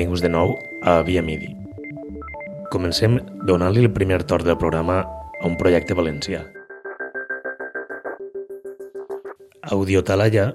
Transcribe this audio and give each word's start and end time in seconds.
Benvinguts 0.00 0.22
de 0.24 0.30
nou 0.32 0.54
a 0.80 1.02
Via 1.04 1.20
Midi. 1.20 1.50
Comencem 2.72 3.18
donant-li 3.44 3.82
el 3.84 3.90
primer 3.92 4.22
torn 4.24 4.46
del 4.48 4.56
programa 4.56 5.02
a 5.04 5.42
un 5.44 5.58
projecte 5.60 5.92
valencià. 5.92 6.40
Audiotalaya 9.76 10.46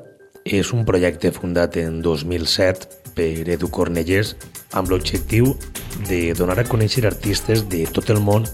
és 0.50 0.74
un 0.74 0.82
projecte 0.90 1.30
fundat 1.30 1.78
en 1.78 2.02
2007 2.02 3.14
per 3.14 3.30
Edu 3.60 3.70
Cornellers 3.70 4.34
amb 4.74 4.90
l'objectiu 4.90 5.54
de 6.10 6.34
donar 6.34 6.58
a 6.58 6.66
conèixer 6.66 7.06
artistes 7.06 7.68
de 7.70 7.86
tot 7.86 8.10
el 8.10 8.26
món 8.26 8.50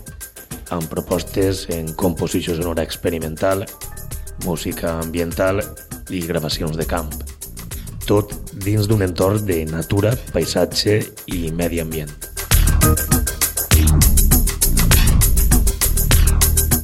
amb 0.76 0.92
propostes 0.92 1.70
en 1.72 1.96
composició 1.96 2.60
sonora 2.60 2.84
experimental, 2.84 3.64
música 4.44 4.98
ambiental 5.00 5.64
i 6.12 6.28
gravacions 6.28 6.76
de 6.76 6.84
camp. 6.84 7.31
Tot 8.12 8.34
dins 8.60 8.90
d'un 8.92 9.00
entorn 9.06 9.46
de 9.48 9.62
natura, 9.70 10.10
paisatge 10.34 10.98
i 11.32 11.46
medi 11.56 11.80
ambient. 11.80 12.10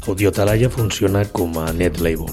Audiotalaya 0.08 0.70
funciona 0.72 1.26
com 1.36 1.60
a 1.60 1.66
net 1.76 2.00
label. 2.00 2.32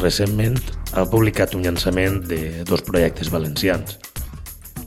Recentment 0.00 0.56
ha 0.96 1.04
publicat 1.04 1.52
un 1.52 1.68
llançament 1.68 2.22
de 2.32 2.64
dos 2.64 2.80
projectes 2.80 3.28
valencians. 3.28 3.98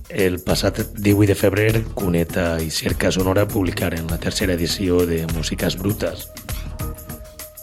El 0.10 0.42
passat 0.42 0.82
18 0.98 1.30
de 1.30 1.38
febrer, 1.38 1.84
Cuneta 1.94 2.56
i 2.58 2.74
Cerca 2.74 3.14
Sonora 3.14 3.46
publicaren 3.46 4.10
la 4.10 4.18
tercera 4.18 4.58
edició 4.58 5.06
de 5.06 5.28
Músiques 5.36 5.78
Brutes, 5.78 6.26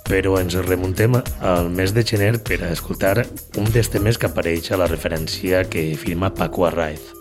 però 0.07 0.37
ens 0.41 0.55
remuntem 0.67 1.19
al 1.19 1.69
mes 1.75 1.93
de 1.95 2.05
gener 2.07 2.39
per 2.47 2.61
a 2.63 2.71
escoltar 2.75 3.27
un 3.59 3.69
dels 3.75 3.91
temes 3.91 4.19
que 4.19 4.31
apareix 4.31 4.71
a 4.71 4.81
la 4.81 4.89
referència 4.91 5.65
que 5.69 5.89
firma 5.99 6.33
Paco 6.35 6.67
Arraiz. 6.69 7.13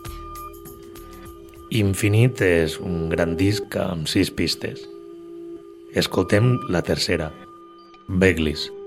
Infinit 1.73 2.41
és 2.45 2.77
un 2.79 3.09
gran 3.09 3.35
disc 3.35 3.75
amb 3.81 4.07
sis 4.07 4.31
pistes. 4.31 4.85
Escoltem 5.97 6.55
la 6.69 6.85
tercera, 6.85 7.31
Beglis. 8.07 8.69
De 8.69 8.84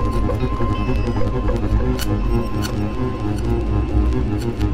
Thank 0.00 0.22
you. 4.62 4.67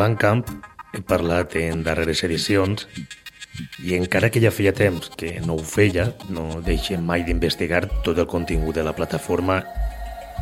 Bandcamp 0.00 0.46
he 0.96 1.02
parlat 1.04 1.52
en 1.60 1.82
darreres 1.84 2.22
edicions 2.24 2.86
i 3.84 3.92
encara 3.98 4.30
que 4.32 4.40
ja 4.40 4.52
feia 4.54 4.72
temps 4.72 5.10
que 5.20 5.34
no 5.44 5.58
ho 5.58 5.64
feia, 5.66 6.06
no 6.32 6.62
deixem 6.64 7.04
mai 7.04 7.26
d'investigar 7.26 7.82
tot 8.06 8.16
el 8.16 8.28
contingut 8.30 8.78
de 8.78 8.84
la 8.86 8.94
plataforma 8.96 9.58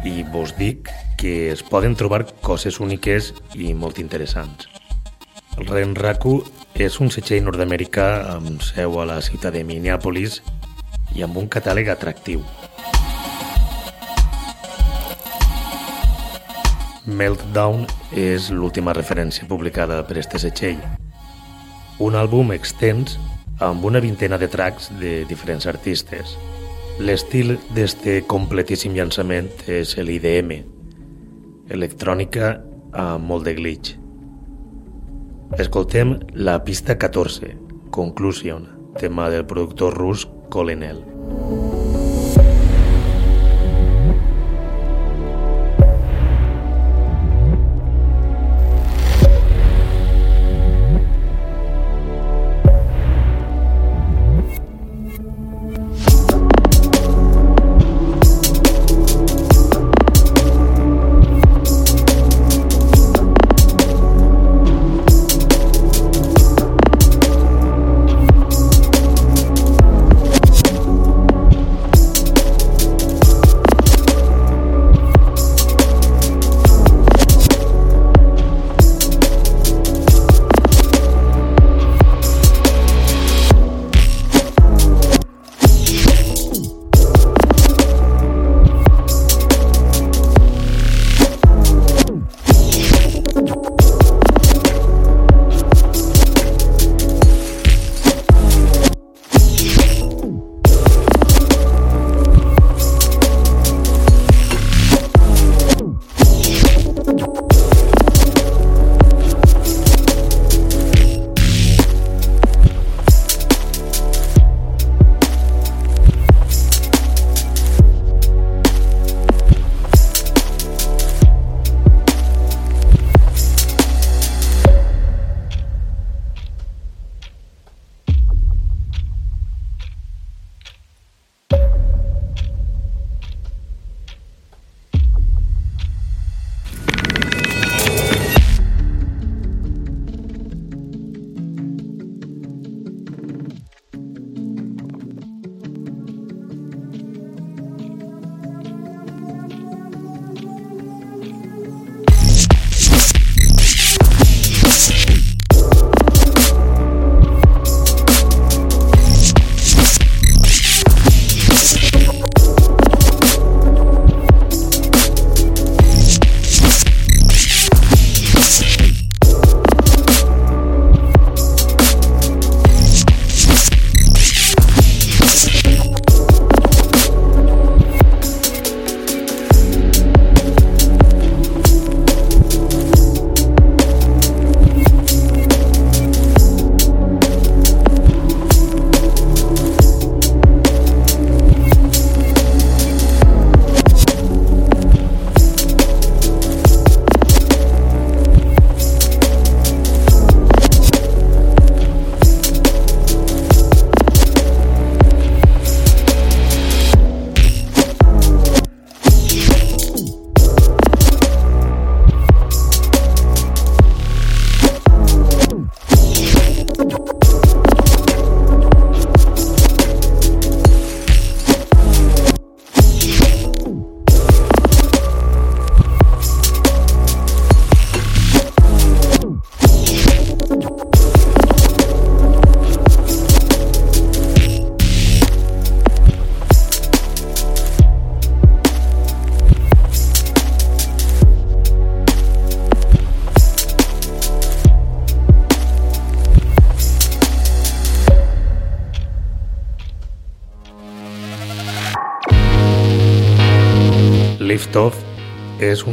i 0.06 0.22
vos 0.30 0.54
dic 0.60 0.92
que 1.18 1.50
es 1.50 1.64
poden 1.66 1.98
trobar 1.98 2.22
coses 2.46 2.78
úniques 2.78 3.32
i 3.58 3.72
molt 3.74 3.98
interessants. 3.98 4.68
El 5.58 5.66
Renraku 5.66 6.38
és 6.78 7.00
un 7.02 7.10
setxell 7.10 7.42
nord-americà 7.42 8.08
amb 8.36 8.62
seu 8.62 9.00
a 9.02 9.08
la 9.10 9.18
ciutat 9.26 9.58
de 9.58 9.64
Minneapolis 9.66 10.38
i 11.18 11.26
amb 11.26 11.42
un 11.42 11.50
catàleg 11.50 11.90
atractiu. 11.90 12.46
Meltdown 17.18 17.82
és 18.14 18.48
l'última 18.54 18.94
referència 18.94 19.46
publicada 19.50 19.98
per 20.06 20.20
este 20.20 20.38
setxell. 20.38 20.78
Un 21.98 22.14
àlbum 22.14 22.52
extens 22.54 23.16
amb 23.58 23.84
una 23.88 23.98
vintena 23.98 24.38
de 24.38 24.46
tracks 24.46 24.92
de 25.00 25.24
diferents 25.26 25.66
artistes. 25.66 26.36
L'estil 27.02 27.56
d'este 27.74 28.20
completíssim 28.30 28.94
llançament 28.94 29.50
és 29.66 29.96
l'IDM, 29.98 30.54
electrònica 31.74 32.54
amb 32.94 33.26
molt 33.26 33.50
de 33.50 33.54
glitch. 33.58 33.94
Escoltem 35.58 36.18
la 36.38 36.60
pista 36.62 36.98
14, 36.98 37.54
Conclusion, 37.90 38.66
tema 38.98 39.30
del 39.32 39.46
productor 39.46 39.96
rus 39.98 40.28
Colenel. 40.50 41.17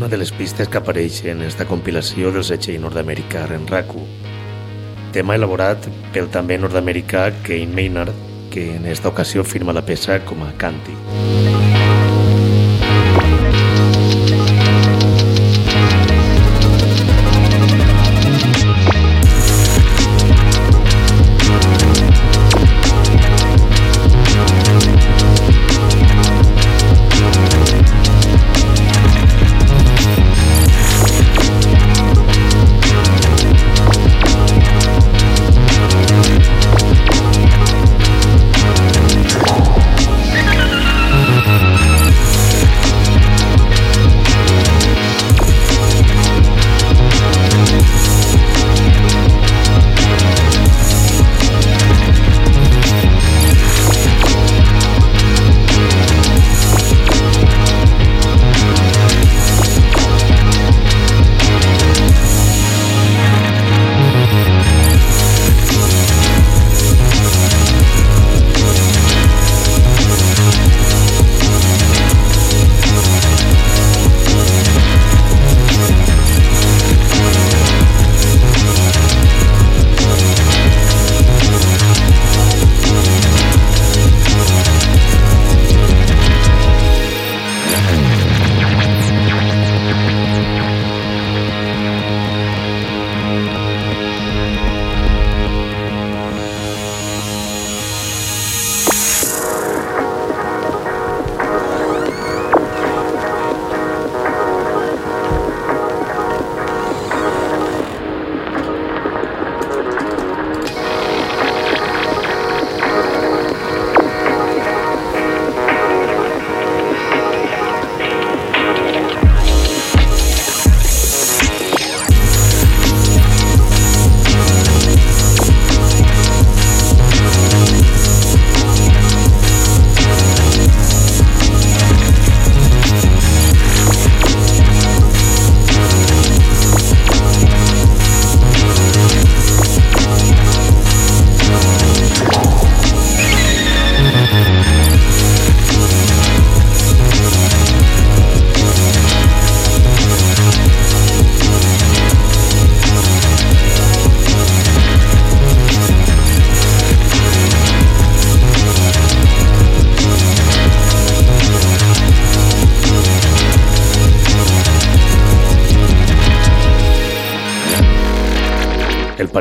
Una 0.05 0.11
de 0.11 0.17
les 0.17 0.31
pistes 0.31 0.67
que 0.69 0.77
apareix 0.77 1.23
en 1.25 1.39
esta 1.41 1.65
compilació 1.65 2.29
del 2.35 2.43
setxell 2.45 2.77
nord-americà 2.83 3.47
Renraku. 3.49 4.03
Tema 5.17 5.33
elaborat 5.39 5.89
pel 6.13 6.29
també 6.29 6.59
nord-americà 6.61 7.25
Kane 7.41 7.73
Maynard, 7.73 8.13
que 8.53 8.75
en 8.75 8.85
esta 8.85 9.09
ocasió 9.09 9.43
firma 9.43 9.73
la 9.73 9.87
peça 9.89 10.21
com 10.29 10.45
a 10.45 10.53
Canti. 10.61 11.54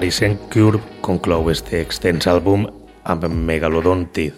Parisian 0.04 0.36
Curve 0.52 0.82
conclou 1.00 1.46
este 1.48 1.78
extens 1.80 2.26
àlbum 2.28 2.66
amb 3.08 3.24
Megalodon 3.48 4.04
Teeth. 4.12 4.36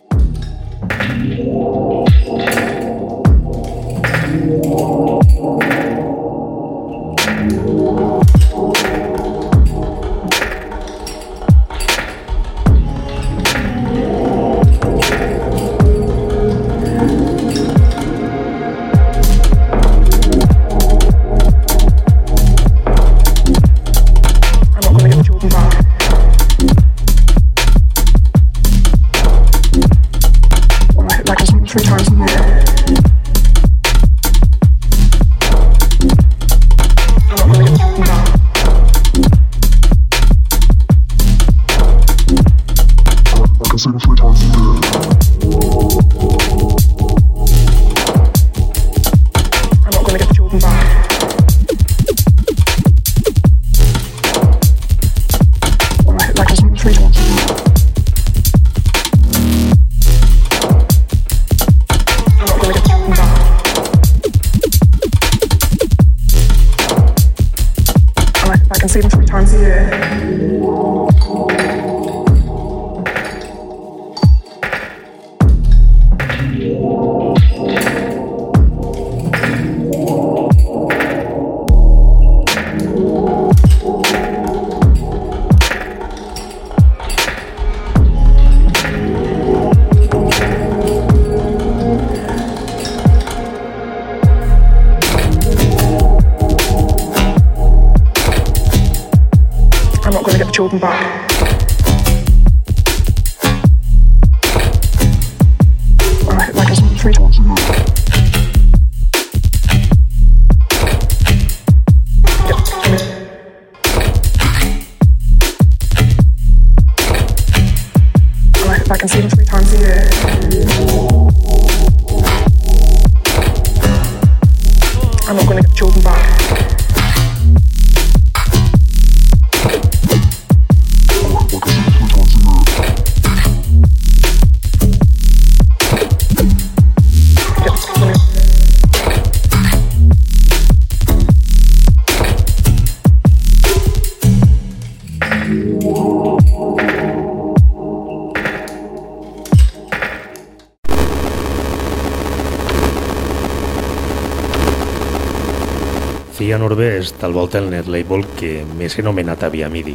Orbe 156.76 156.98
és 156.98 157.08
tal 157.16 157.32
volta 157.32 157.56
el 157.56 157.70
net 157.72 157.86
label 157.88 158.26
que 158.36 158.50
més 158.76 158.98
anomenat 159.00 159.46
havia 159.46 159.70
MIDI. 159.72 159.94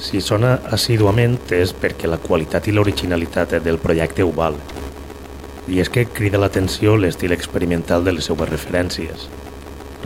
Si 0.00 0.22
sona 0.24 0.54
assíduament 0.72 1.34
és 1.52 1.74
perquè 1.76 2.08
la 2.08 2.16
qualitat 2.22 2.70
i 2.70 2.72
l'originalitat 2.72 3.52
del 3.60 3.76
projecte 3.82 4.24
ho 4.24 4.30
val. 4.32 4.56
I 5.68 5.82
és 5.84 5.90
que 5.92 6.06
crida 6.08 6.40
l'atenció 6.40 6.94
l'estil 6.96 7.36
experimental 7.36 8.06
de 8.06 8.14
les 8.16 8.30
seues 8.30 8.48
referències. 8.48 9.26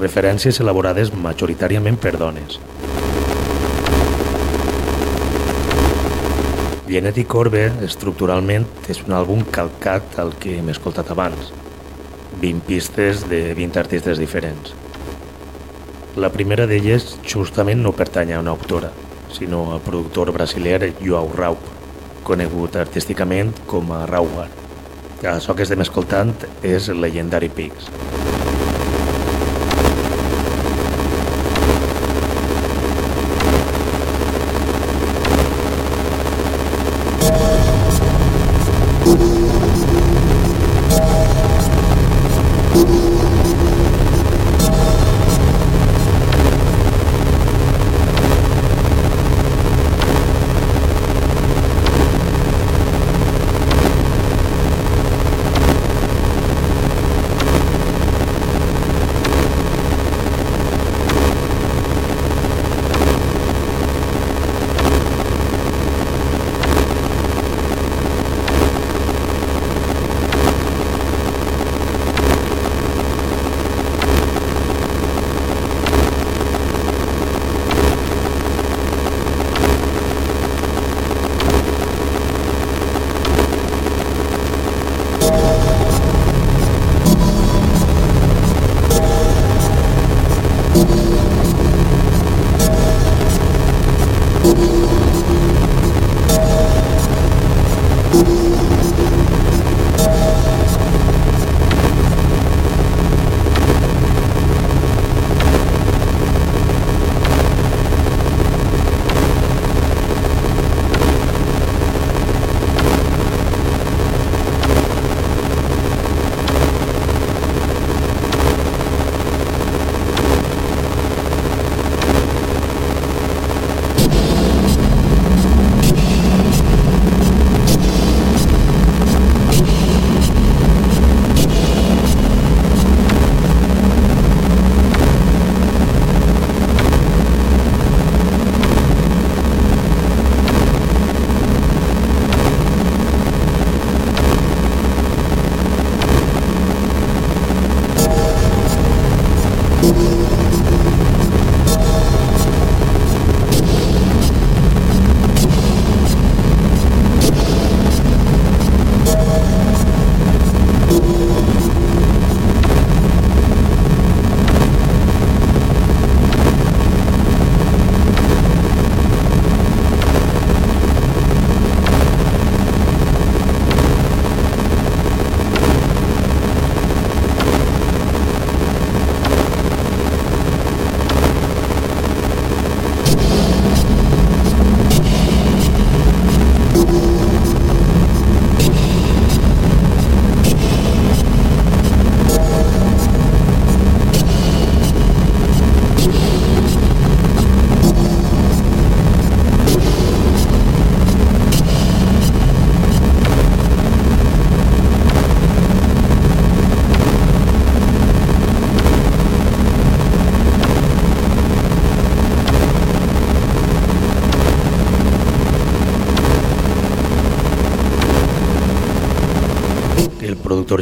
Referències 0.00 0.58
elaborades 0.64 1.14
majoritàriament 1.14 2.00
per 2.02 2.16
dones. 2.18 2.58
Genetic 6.90 7.38
Orbe, 7.38 7.68
estructuralment, 7.86 8.66
és 8.90 9.04
un 9.06 9.14
àlbum 9.14 9.46
calcat 9.54 10.18
al 10.18 10.34
que 10.42 10.58
hem 10.58 10.74
escoltat 10.74 11.14
abans. 11.14 11.54
20 12.42 12.66
pistes 12.66 13.28
de 13.30 13.44
20 13.54 13.78
artistes 13.86 14.18
diferents. 14.18 14.74
La 16.18 16.32
primera 16.34 16.64
d'elles 16.66 17.04
justament 17.30 17.78
no 17.84 17.92
pertany 17.94 18.32
a 18.34 18.40
una 18.42 18.50
autora, 18.50 18.88
sinó 19.30 19.60
al 19.70 19.84
productor 19.86 20.32
brasiler 20.34 20.90
Joao 20.98 21.30
Raup, 21.36 21.70
conegut 22.26 22.74
artísticament 22.82 23.54
com 23.70 23.94
a 23.94 24.02
Rauwar. 24.10 24.48
Això 25.22 25.54
que 25.54 25.62
estem 25.62 25.86
escoltant 25.86 26.34
és 26.66 26.90
Legendary 26.90 27.54
Pigs. 27.54 27.92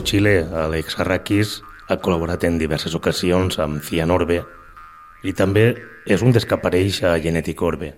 Xilè 0.06 0.36
Alex 0.62 1.00
Arrakis 1.02 1.56
ha 1.90 1.96
col·laborat 1.98 2.44
en 2.46 2.60
diverses 2.60 2.94
ocasions 2.94 3.58
amb 3.62 3.82
Cian 3.82 4.12
Orbe 4.14 4.38
i 5.26 5.32
també 5.34 5.66
és 6.06 6.22
un 6.22 6.34
dels 6.34 6.46
que 6.46 6.54
apareix 6.54 7.02
a 7.02 7.16
Genetic 7.22 7.62
Orbe. 7.62 7.92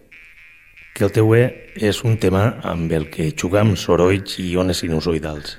Que 0.97 1.05
el 1.05 1.13
teu 1.13 1.35
és 1.37 2.03
un 2.05 2.17
tema 2.17 2.59
amb 2.65 2.93
el 2.93 3.11
que 3.13 3.31
juga 3.37 3.61
amb 3.61 3.77
sorolls 3.77 4.39
i 4.41 4.57
ones 4.57 4.81
sinusoidals. 4.81 5.59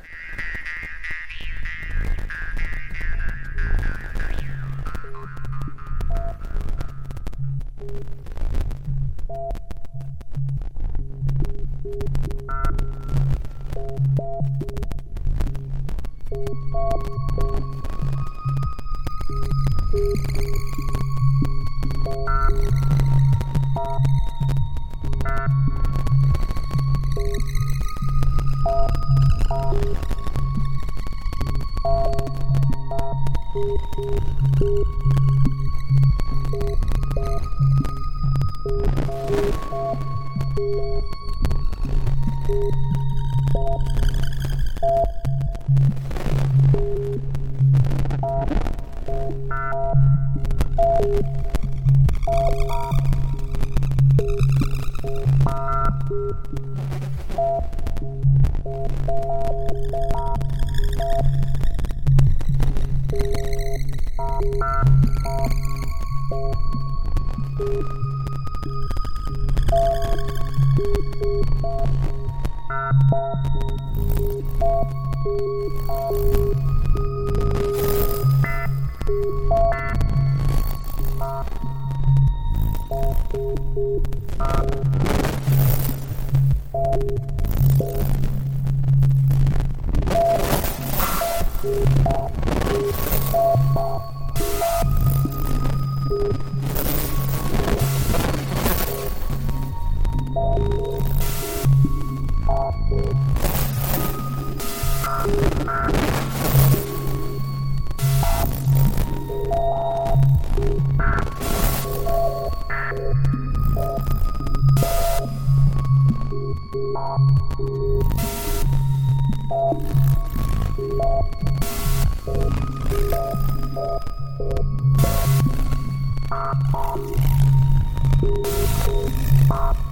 El 129.49 129.88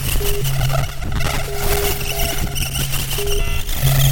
Thank 0.00 0.42
you. 4.02 4.07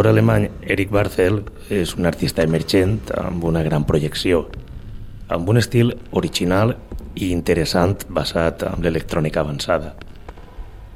Productor 0.00 0.16
alemany 0.16 0.46
Eric 0.64 0.88
Barzel 0.90 1.42
és 1.68 1.90
un 1.92 2.06
artista 2.08 2.40
emergent 2.42 3.10
amb 3.20 3.42
una 3.44 3.60
gran 3.62 3.84
projecció, 3.84 4.46
amb 5.28 5.48
un 5.52 5.60
estil 5.60 5.92
original 6.16 6.72
i 7.20 7.28
interessant 7.34 8.06
basat 8.08 8.64
en 8.64 8.80
l'electrònica 8.80 9.42
avançada. 9.44 9.92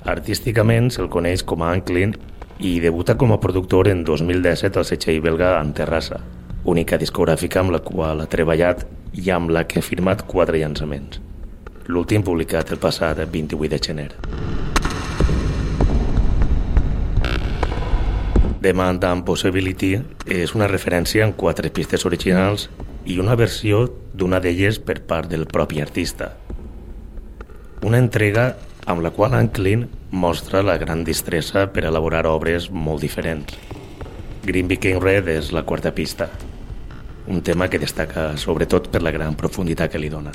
Artísticament 0.09 0.89
se'l 0.89 1.11
coneix 1.13 1.45
com 1.45 1.61
a 1.61 1.75
Anklin 1.75 2.17
i 2.65 2.81
debuta 2.81 3.19
com 3.21 3.37
a 3.37 3.41
productor 3.45 3.93
en 3.93 4.07
2017 4.09 4.81
al 4.81 4.89
setxell 4.89 5.21
belga 5.21 5.53
Terrassa, 5.75 6.23
única 6.65 6.97
discogràfica 6.97 7.61
amb 7.61 7.77
la 7.77 7.85
qual 7.85 8.25
ha 8.25 8.31
treballat 8.31 8.87
i 9.13 9.29
amb 9.29 9.51
la 9.51 9.67
que 9.69 9.81
ha 9.81 9.85
firmat 9.85 10.25
quatre 10.25 10.57
llançaments. 10.57 11.21
L'últim 11.89 12.25
publicat 12.25 12.73
el 12.73 12.81
passat 12.81 13.21
28 13.21 13.69
de 13.69 13.79
gener. 13.85 14.13
Demand 18.65 19.05
and 19.05 19.27
Possibility 19.29 19.99
és 20.25 20.55
una 20.57 20.69
referència 20.71 21.25
en 21.27 21.35
quatre 21.37 21.69
pistes 21.69 22.07
originals 22.09 22.71
i 23.05 23.19
una 23.21 23.37
versió 23.37 23.83
d'una 24.17 24.41
d'elles 24.41 24.79
per 24.81 25.03
part 25.05 25.29
del 25.29 25.45
propi 25.45 25.83
artista. 25.85 26.31
Una 27.85 28.01
entrega 28.01 28.55
amb 28.89 29.05
la 29.05 29.13
qual 29.13 29.37
Anklin 29.37 29.85
mostra 30.11 30.63
la 30.65 30.79
gran 30.81 31.05
distressa 31.05 31.67
per 31.73 31.85
elaborar 31.85 32.25
obres 32.31 32.71
molt 32.71 33.05
diferents. 33.05 33.53
Green 34.45 34.69
Became 34.69 35.01
Red 35.05 35.29
és 35.29 35.53
la 35.53 35.65
quarta 35.69 35.93
pista, 35.93 36.31
un 37.27 37.43
tema 37.45 37.69
que 37.69 37.81
destaca 37.81 38.31
sobretot 38.41 38.89
per 38.93 39.05
la 39.05 39.13
gran 39.13 39.37
profunditat 39.37 39.93
que 39.93 40.01
li 40.01 40.13
dona. 40.13 40.33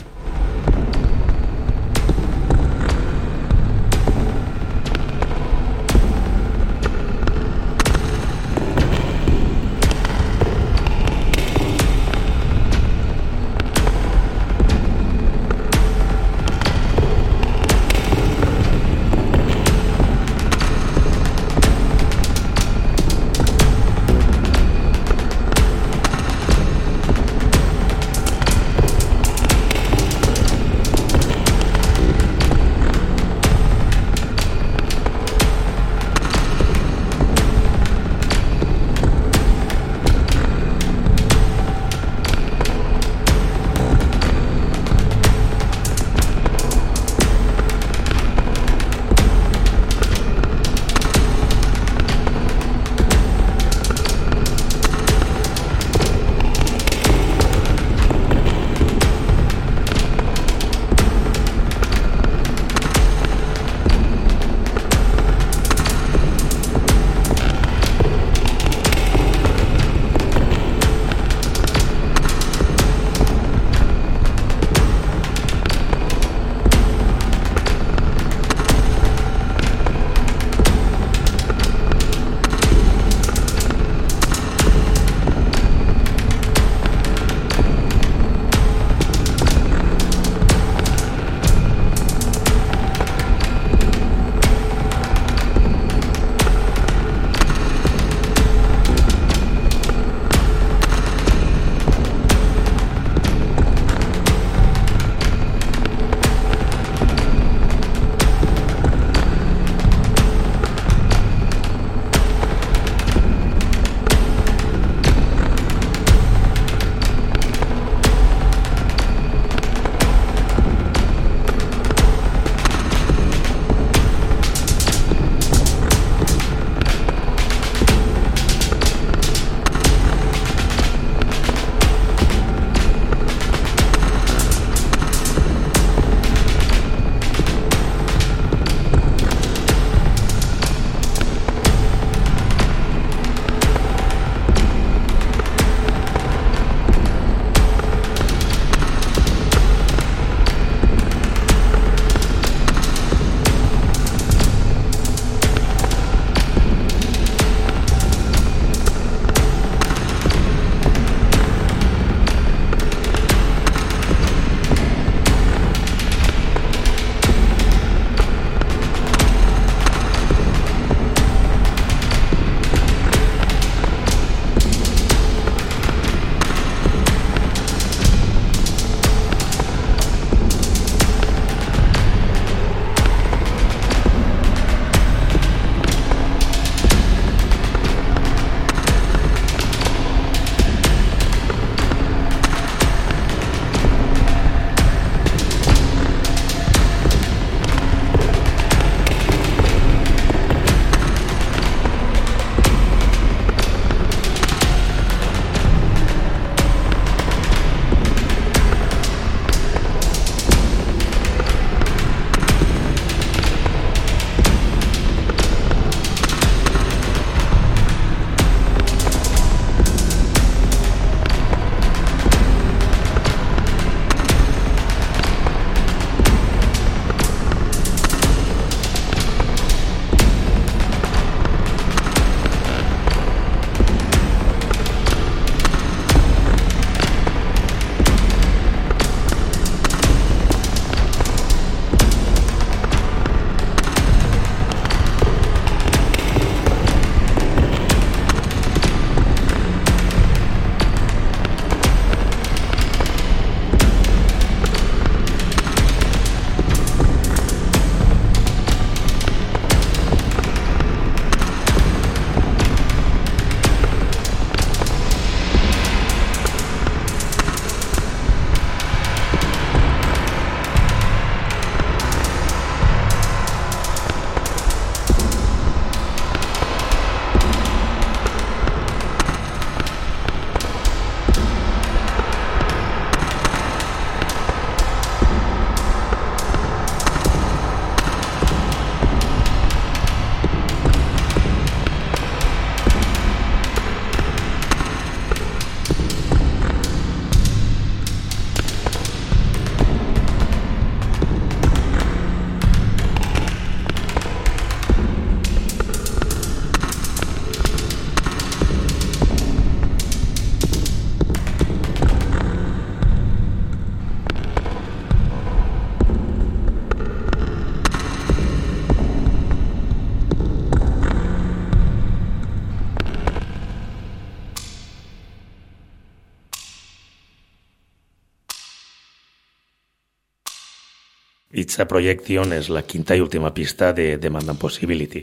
It's 331.69 331.77
a 331.77 331.85
Projection 331.85 332.49
és 332.55 332.65
la 332.73 332.81
quinta 332.81 333.13
i 333.13 333.21
última 333.21 333.51
pista 333.53 333.91
de 333.93 334.17
Demand 334.17 334.49
and 334.49 334.57
Possibility. 334.57 335.19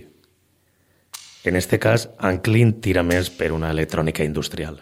En 1.42 1.56
este 1.56 1.80
cas, 1.82 2.04
Anklin 2.22 2.76
tira 2.78 3.02
més 3.02 3.32
per 3.34 3.48
una 3.50 3.72
electrònica 3.74 4.22
industrial. 4.22 4.78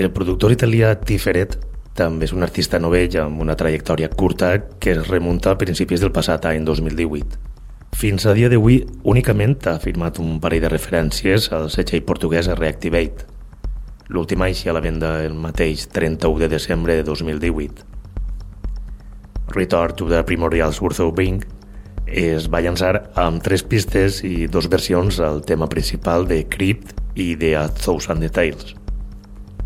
El 0.00 0.08
productor 0.16 0.54
italià 0.54 0.94
Tiferet 0.96 1.58
també 1.98 2.24
és 2.24 2.30
un 2.32 2.40
artista 2.40 2.78
novell 2.80 3.18
amb 3.20 3.42
una 3.44 3.52
trajectòria 3.60 4.08
curta 4.08 4.54
que 4.80 4.94
es 4.94 5.10
remunta 5.10 5.50
a 5.52 5.58
principis 5.60 6.00
del 6.00 6.12
passat 6.16 6.46
any 6.48 6.64
2018. 6.64 7.36
Fins 8.00 8.24
a 8.24 8.32
dia 8.32 8.48
d'avui, 8.48 8.78
únicament 9.04 9.58
ha 9.68 9.74
firmat 9.82 10.16
un 10.24 10.38
parell 10.40 10.64
de 10.64 10.70
referències 10.72 11.50
al 11.52 11.68
setxell 11.68 12.06
portuguès 12.08 12.48
Reactivate. 12.48 13.28
L'última 14.08 14.48
així 14.48 14.72
a 14.72 14.76
la 14.78 14.80
venda 14.80 15.18
el 15.26 15.36
mateix 15.36 15.84
31 15.92 16.46
de 16.46 16.48
desembre 16.56 16.96
de 16.96 17.04
2018. 17.04 17.84
Return 19.52 19.96
to 20.00 20.08
the 20.08 20.24
Primordials 20.24 20.80
Worth 20.80 21.04
of 21.04 21.12
Being 21.18 21.44
es 22.08 22.48
va 22.48 22.64
llançar 22.64 22.94
amb 23.20 23.44
tres 23.44 23.68
pistes 23.68 24.24
i 24.24 24.48
dos 24.48 24.72
versions 24.72 25.20
al 25.20 25.44
tema 25.44 25.68
principal 25.68 26.24
de 26.24 26.46
Crypt 26.48 26.96
i 27.20 27.34
de 27.36 27.58
A 27.60 27.68
Thousand 27.68 28.24
Details. 28.24 28.79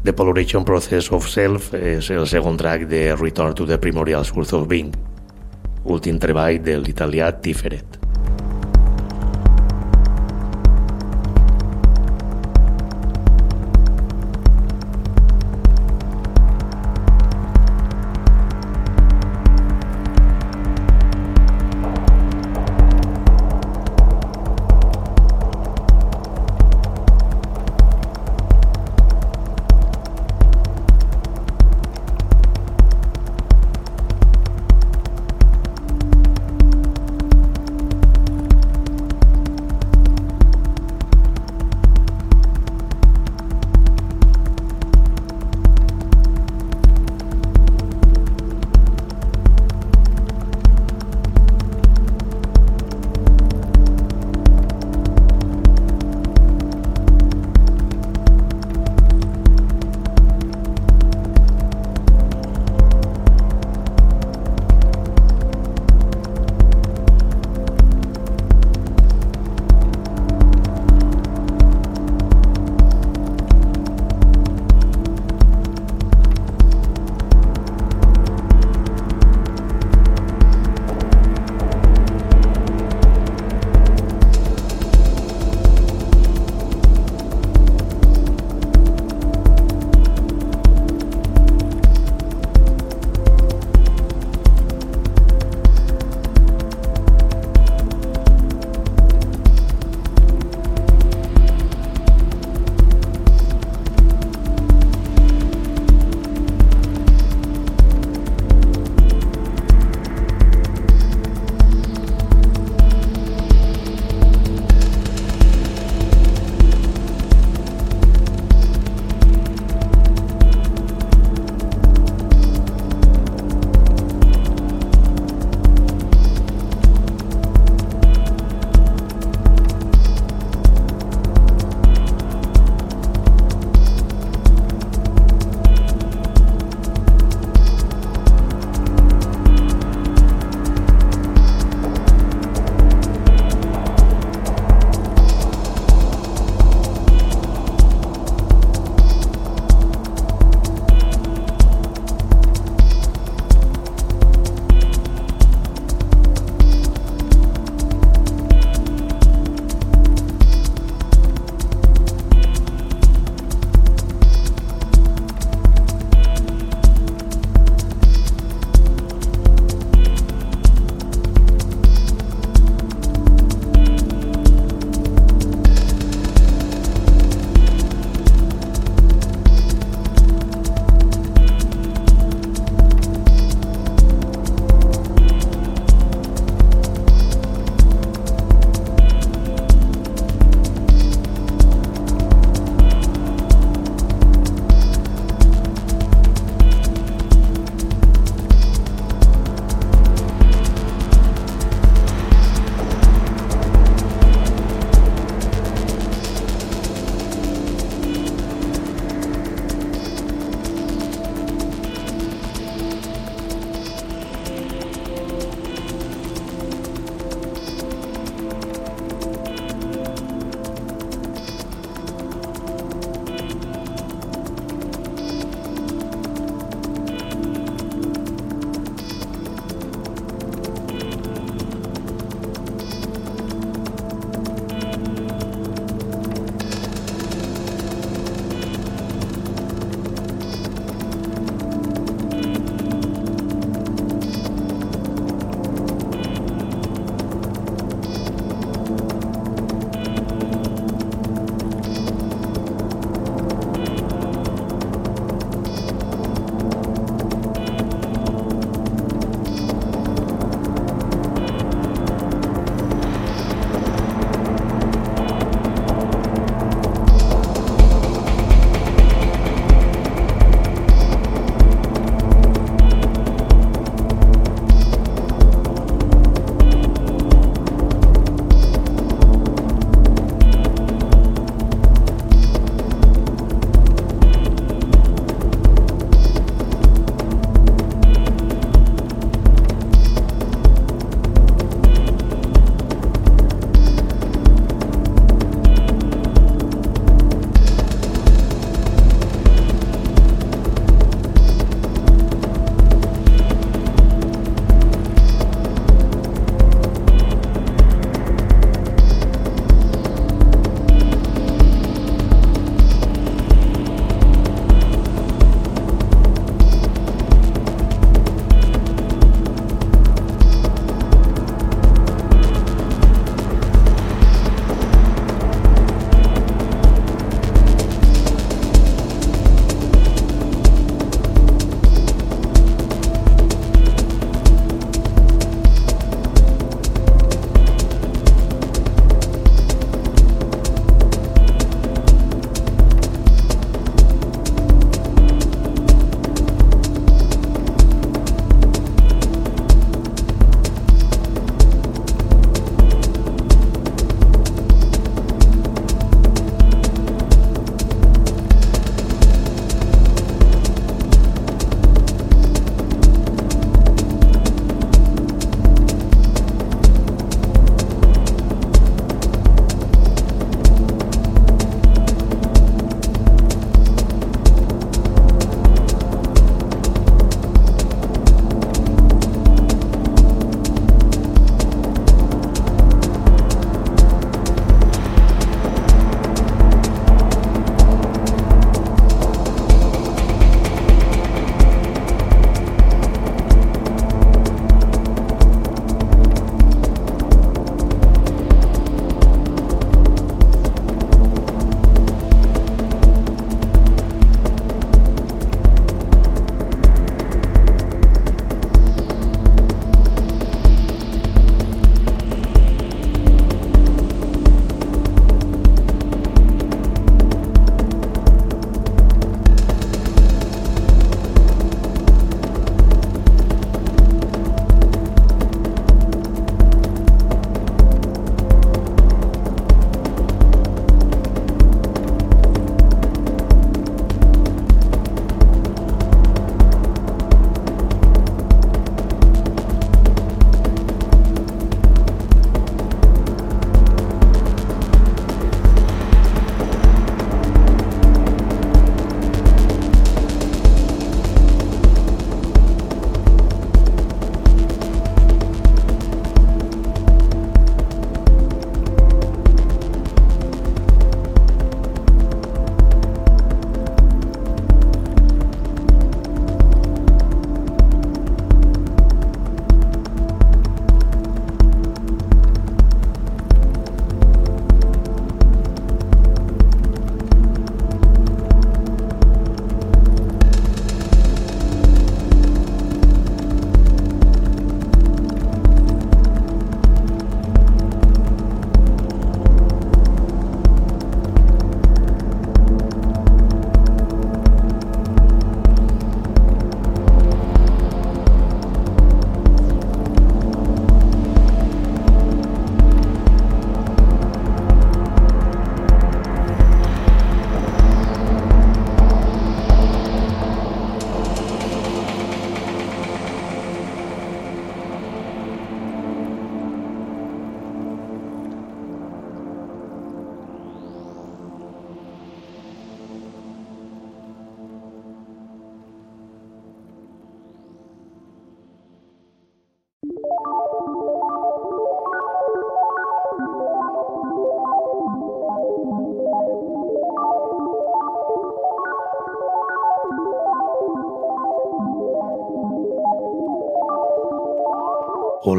The 0.05 0.13
Polarization 0.13 0.65
Process 0.65 1.11
of 1.17 1.25
Self 1.33 1.71
és 1.73 2.11
el 2.13 2.27
segon 2.29 2.59
track 2.61 2.85
de 2.91 3.15
Return 3.17 3.57
to 3.57 3.65
the 3.65 3.79
Primordial 3.81 4.29
Source 4.29 4.53
of 4.53 4.69
Being, 4.69 4.93
últim 5.89 6.21
treball 6.21 6.61
de 6.61 6.77
l'italià 6.77 7.33
Tiferet. 7.41 8.04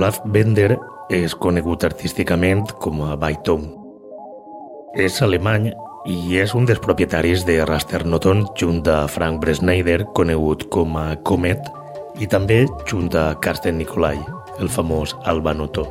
Olaf 0.06 0.20
Bender 0.30 0.76
és 1.10 1.34
conegut 1.34 1.82
artísticament 1.82 2.76
com 2.78 3.00
a 3.02 3.16
Bytone. 3.18 3.72
És 5.02 5.16
alemany 5.26 5.72
i 6.06 6.36
és 6.38 6.52
un 6.54 6.68
dels 6.70 6.82
propietaris 6.84 7.42
de 7.48 7.56
Rasternoton 7.66 8.44
junt 8.54 8.86
a 8.86 9.00
Frank 9.10 9.40
Bresneider, 9.42 10.04
conegut 10.14 10.68
com 10.70 11.00
a 11.02 11.16
Comet, 11.26 11.72
i 12.22 12.30
també 12.30 12.60
junt 12.86 13.18
a 13.18 13.32
Karsten 13.42 13.80
Nikolai, 13.82 14.22
el 14.62 14.70
famós 14.70 15.16
Alba 15.26 15.56
Noto. 15.58 15.88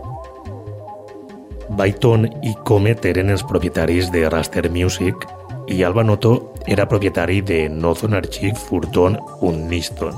Byton 1.75 2.29
i 2.47 2.55
Comet 2.63 3.11
eren 3.11 3.35
els 3.35 3.43
propietaris 3.43 4.15
de 4.15 4.29
Raster 4.31 4.69
Music 4.71 5.27
i 5.67 5.83
Alba 5.83 6.07
Noto 6.07 6.55
era 6.71 6.87
propietari 6.87 7.43
de 7.43 7.65
Northern 7.67 8.15
Archive 8.23 8.55
Furton 8.55 9.19
und 9.41 9.67
Niston, 9.75 10.15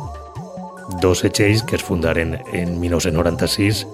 dos 1.01 1.20
setxells 1.24 1.62
que 1.66 1.76
es 1.76 1.84
fundaren 1.84 2.37
en 2.53 2.78
1996 2.80 3.87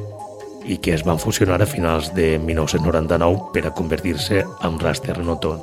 i 0.65 0.79
que 0.79 0.95
es 0.95 1.05
van 1.05 1.19
fusionar 1.19 1.61
a 1.63 1.67
finals 1.67 2.13
de 2.15 2.39
1999 2.39 3.51
per 3.55 3.67
a 3.67 3.75
convertir-se 3.75 4.45
en 4.45 4.79
Raster 4.79 5.19
Noton, 5.19 5.63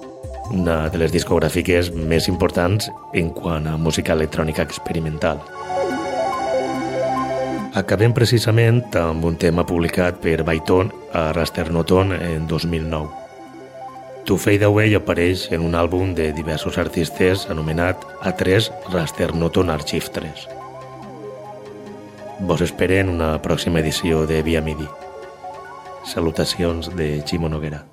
una 0.52 0.90
de 0.90 1.00
les 1.00 1.14
discogràfiques 1.14 1.94
més 1.94 2.28
importants 2.28 2.90
en 3.14 3.32
quant 3.36 3.68
a 3.68 3.78
música 3.78 4.14
electrònica 4.18 4.66
experimental. 4.66 5.40
Acabem 7.80 8.14
precisament 8.18 8.82
amb 8.98 9.24
un 9.30 9.38
tema 9.38 9.64
publicat 9.64 10.18
per 10.20 10.42
Byton 10.44 10.90
a 11.14 11.30
Raster 11.38 11.70
Noton 11.72 12.16
en 12.18 12.48
2009. 12.50 13.08
To 14.26 14.38
Fade 14.38 14.66
Away 14.66 14.98
apareix 14.98 15.48
en 15.54 15.64
un 15.66 15.78
àlbum 15.78 16.12
de 16.18 16.32
diversos 16.34 16.78
artistes 16.78 17.48
anomenat 17.50 18.04
A3 18.22 18.70
Raster 18.92 19.34
Noton 19.34 19.70
Archive 19.70 20.12
3. 20.14 20.59
Vos 22.40 22.62
esperen 22.64 23.10
una 23.12 23.34
pròxima 23.44 23.82
edició 23.84 24.24
de 24.26 24.40
Via 24.48 24.62
Midi. 24.64 24.88
Salutacions 26.08 26.88
de 26.96 27.20
Ximo 27.28 27.50
Noguera. 27.52 27.84